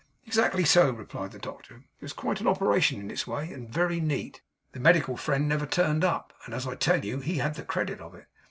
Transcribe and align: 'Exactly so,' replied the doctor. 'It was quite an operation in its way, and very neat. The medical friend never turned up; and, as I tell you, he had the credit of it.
'Exactly 0.25 0.65
so,' 0.65 0.89
replied 0.89 1.29
the 1.31 1.37
doctor. 1.37 1.75
'It 1.75 2.01
was 2.01 2.11
quite 2.11 2.41
an 2.41 2.47
operation 2.47 2.99
in 2.99 3.11
its 3.11 3.27
way, 3.27 3.53
and 3.53 3.69
very 3.69 3.99
neat. 3.99 4.41
The 4.71 4.79
medical 4.79 5.15
friend 5.15 5.47
never 5.47 5.67
turned 5.67 6.03
up; 6.03 6.33
and, 6.45 6.55
as 6.55 6.65
I 6.65 6.73
tell 6.73 7.05
you, 7.05 7.19
he 7.19 7.35
had 7.37 7.53
the 7.53 7.61
credit 7.61 7.99
of 8.01 8.15
it. 8.15 8.25